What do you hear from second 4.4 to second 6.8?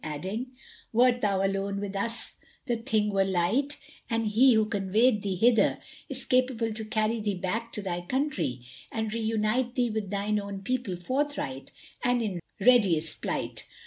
who conveyed thee hither is capable